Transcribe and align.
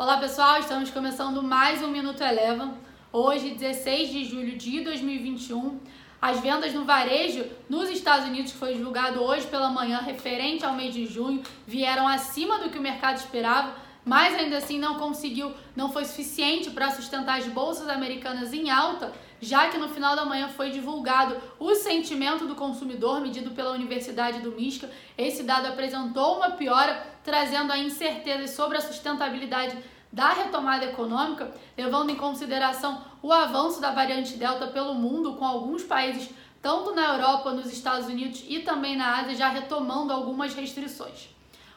Olá 0.00 0.16
pessoal, 0.16 0.58
estamos 0.58 0.88
começando 0.88 1.42
mais 1.42 1.82
um 1.82 1.88
Minuto 1.88 2.22
Eleva. 2.22 2.72
Hoje, 3.12 3.50
16 3.50 4.08
de 4.08 4.24
julho 4.24 4.56
de 4.56 4.80
2021. 4.80 5.78
As 6.22 6.40
vendas 6.40 6.72
no 6.72 6.86
varejo 6.86 7.44
nos 7.68 7.90
Estados 7.90 8.26
Unidos, 8.26 8.52
que 8.52 8.56
foi 8.56 8.72
divulgado 8.72 9.22
hoje 9.22 9.46
pela 9.48 9.68
manhã, 9.68 9.98
referente 9.98 10.64
ao 10.64 10.72
mês 10.72 10.94
de 10.94 11.04
junho, 11.04 11.42
vieram 11.66 12.08
acima 12.08 12.60
do 12.60 12.70
que 12.70 12.78
o 12.78 12.82
mercado 12.82 13.18
esperava, 13.18 13.74
mas 14.02 14.34
ainda 14.34 14.56
assim 14.56 14.78
não 14.78 14.94
conseguiu, 14.94 15.52
não 15.76 15.92
foi 15.92 16.06
suficiente 16.06 16.70
para 16.70 16.90
sustentar 16.92 17.38
as 17.38 17.46
bolsas 17.48 17.86
americanas 17.86 18.54
em 18.54 18.70
alta, 18.70 19.12
já 19.38 19.68
que 19.68 19.76
no 19.76 19.90
final 19.90 20.16
da 20.16 20.24
manhã 20.24 20.48
foi 20.48 20.70
divulgado 20.70 21.36
o 21.58 21.74
sentimento 21.74 22.46
do 22.46 22.54
consumidor 22.54 23.20
medido 23.20 23.50
pela 23.50 23.72
Universidade 23.72 24.40
do 24.40 24.52
Misca. 24.52 24.90
Esse 25.18 25.42
dado 25.42 25.66
apresentou 25.66 26.38
uma 26.38 26.52
piora, 26.52 27.09
trazendo 27.24 27.72
a 27.72 27.78
incerteza 27.78 28.46
sobre 28.52 28.78
a 28.78 28.80
sustentabilidade 28.80 29.76
da 30.12 30.32
retomada 30.32 30.86
econômica, 30.86 31.54
levando 31.76 32.10
em 32.10 32.16
consideração 32.16 33.04
o 33.22 33.32
avanço 33.32 33.80
da 33.80 33.92
variante 33.92 34.36
Delta 34.36 34.66
pelo 34.66 34.94
mundo, 34.94 35.34
com 35.34 35.44
alguns 35.44 35.82
países, 35.82 36.30
tanto 36.60 36.94
na 36.94 37.14
Europa, 37.14 37.52
nos 37.52 37.72
Estados 37.72 38.08
Unidos 38.08 38.44
e 38.48 38.60
também 38.60 38.96
na 38.96 39.18
Ásia, 39.18 39.36
já 39.36 39.48
retomando 39.48 40.12
algumas 40.12 40.54
restrições. 40.54 41.28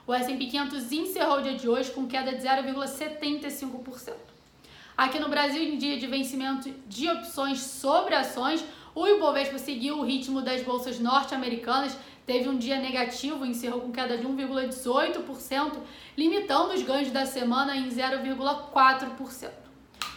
O 0.05 0.13
S&P 0.13 0.47
500 0.47 0.91
encerrou 0.91 1.37
o 1.37 1.41
dia 1.41 1.55
de 1.55 1.69
hoje 1.69 1.91
com 1.91 2.07
queda 2.07 2.33
de 2.33 2.43
0,75%. 2.43 4.13
Aqui 5.03 5.19
no 5.19 5.27
Brasil, 5.27 5.61
em 5.61 5.77
dia 5.77 5.99
de 5.99 6.07
vencimento 6.07 6.73
de 6.87 7.09
opções 7.09 7.59
sobre 7.59 8.15
ações, 8.15 8.63
o 8.95 9.05
Ibovespa 9.05 9.57
seguiu 9.57 9.97
o 9.97 10.05
ritmo 10.05 10.41
das 10.41 10.63
bolsas 10.63 10.97
norte-americanas, 10.97 11.97
teve 12.25 12.47
um 12.47 12.57
dia 12.57 12.79
negativo, 12.79 13.45
encerrou 13.45 13.81
com 13.81 13.91
queda 13.91 14.17
de 14.17 14.25
1,18%, 14.25 15.73
limitando 16.17 16.73
os 16.73 16.81
ganhos 16.83 17.11
da 17.11 17.25
semana 17.25 17.75
em 17.75 17.89
0,4%. 17.89 19.49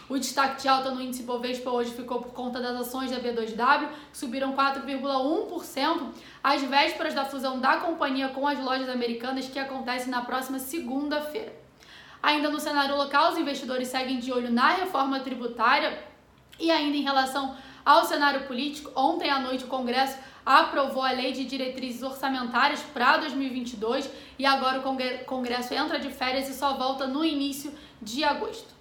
O 0.07 0.17
destaque 0.17 0.61
de 0.61 0.69
alta 0.69 0.89
no 0.89 1.01
índice 1.01 1.23
Bovespa 1.23 1.69
hoje 1.69 1.91
ficou 1.91 2.21
por 2.21 2.31
conta 2.31 2.61
das 2.61 2.79
ações 2.79 3.11
da 3.11 3.19
B2W, 3.19 3.89
que 4.09 4.17
subiram 4.17 4.55
4,1% 4.55 6.13
às 6.41 6.61
vésperas 6.61 7.13
da 7.13 7.25
fusão 7.25 7.59
da 7.59 7.75
companhia 7.75 8.29
com 8.29 8.47
as 8.47 8.57
lojas 8.57 8.87
americanas, 8.87 9.49
que 9.49 9.59
acontece 9.59 10.09
na 10.09 10.21
próxima 10.21 10.59
segunda-feira. 10.59 11.66
Ainda 12.21 12.49
no 12.49 12.59
cenário 12.59 12.97
local, 12.97 13.31
os 13.31 13.37
investidores 13.37 13.87
seguem 13.87 14.19
de 14.19 14.31
olho 14.31 14.51
na 14.51 14.69
reforma 14.69 15.19
tributária 15.19 16.03
e 16.59 16.71
ainda 16.71 16.97
em 16.97 17.03
relação 17.03 17.55
ao 17.85 18.03
cenário 18.03 18.45
político, 18.47 18.91
ontem 18.95 19.29
à 19.29 19.39
noite 19.39 19.63
o 19.63 19.67
Congresso 19.67 20.17
aprovou 20.45 21.03
a 21.03 21.11
Lei 21.11 21.31
de 21.31 21.45
Diretrizes 21.45 22.03
Orçamentárias 22.03 22.81
para 22.93 23.17
2022 23.17 24.09
e 24.37 24.45
agora 24.45 24.79
o 24.79 25.25
Congresso 25.25 25.73
entra 25.73 25.99
de 25.99 26.09
férias 26.09 26.49
e 26.49 26.53
só 26.53 26.73
volta 26.75 27.07
no 27.07 27.23
início 27.23 27.73
de 28.01 28.23
agosto. 28.23 28.75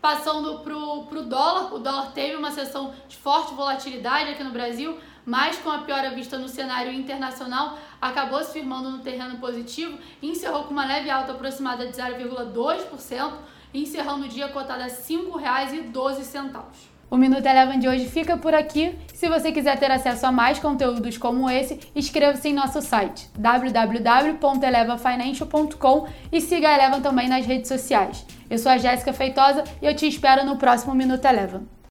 Passando 0.00 0.60
para 0.60 0.76
o 0.76 1.22
dólar, 1.24 1.74
o 1.74 1.78
dólar 1.78 2.12
teve 2.12 2.36
uma 2.36 2.50
sessão 2.50 2.94
de 3.08 3.16
forte 3.16 3.52
volatilidade 3.52 4.30
aqui 4.30 4.44
no 4.44 4.50
Brasil, 4.50 4.98
mas 5.28 5.58
com 5.58 5.70
a 5.70 5.80
piora 5.80 6.10
vista 6.10 6.38
no 6.38 6.48
cenário 6.48 6.90
internacional, 6.90 7.78
acabou 8.00 8.42
se 8.42 8.54
firmando 8.54 8.90
no 8.90 9.00
terreno 9.00 9.36
positivo 9.36 9.98
e 10.22 10.30
encerrou 10.30 10.64
com 10.64 10.72
uma 10.72 10.86
leve 10.86 11.10
alta 11.10 11.32
aproximada 11.32 11.86
de 11.86 11.92
0,2%, 11.92 13.32
encerrando 13.74 14.24
o 14.24 14.28
dia 14.28 14.48
cotado 14.48 14.80
a 14.80 14.86
R$ 14.86 14.90
5,12. 14.90 16.62
O 17.10 17.16
Minuto 17.18 17.44
Eleven 17.44 17.78
de 17.78 17.86
hoje 17.86 18.08
fica 18.08 18.38
por 18.38 18.54
aqui. 18.54 18.98
Se 19.12 19.28
você 19.28 19.52
quiser 19.52 19.78
ter 19.78 19.90
acesso 19.90 20.24
a 20.24 20.32
mais 20.32 20.58
conteúdos 20.58 21.18
como 21.18 21.50
esse, 21.50 21.78
inscreva-se 21.94 22.48
em 22.48 22.54
nosso 22.54 22.80
site 22.80 23.28
www.elevafinancial.com 23.38 26.08
e 26.32 26.40
siga 26.40 26.70
a 26.70 26.74
Eleven 26.74 27.02
também 27.02 27.28
nas 27.28 27.44
redes 27.44 27.68
sociais. 27.68 28.24
Eu 28.48 28.56
sou 28.56 28.72
a 28.72 28.78
Jéssica 28.78 29.12
Feitosa 29.12 29.62
e 29.82 29.86
eu 29.86 29.94
te 29.94 30.08
espero 30.08 30.46
no 30.46 30.56
próximo 30.56 30.94
Minuto 30.94 31.26
Eleven. 31.26 31.77